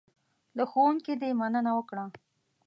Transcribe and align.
له 0.57 0.63
ښوونکي 0.71 1.13
دې 1.21 1.29
مننه 1.39 1.71
وکړه. 1.77 2.05